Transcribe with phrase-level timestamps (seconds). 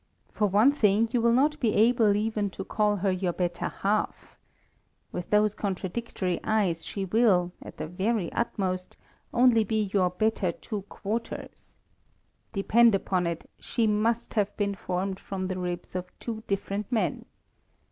[0.31, 4.35] "For one thing, you will not be able even to call her your better half.
[5.11, 8.97] With those contradictory eyes she will, at the very utmost,
[9.31, 11.77] only be your better two quarters.
[12.51, 17.25] Depend upon it, she must have been formed from the ribs of two different men.